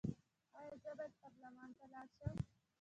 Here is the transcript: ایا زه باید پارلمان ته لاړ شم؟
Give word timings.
ایا 0.59 0.75
زه 0.83 0.91
باید 0.97 1.13
پارلمان 1.21 1.69
ته 1.77 1.85
لاړ 1.93 2.07
شم؟ 2.15 2.35